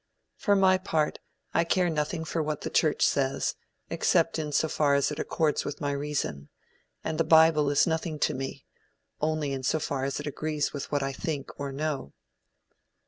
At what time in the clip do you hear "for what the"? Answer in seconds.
2.25-2.71